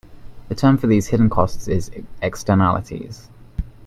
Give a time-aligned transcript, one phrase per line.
[0.49, 1.91] The term for these hidden costs is
[2.23, 3.29] "Externalities".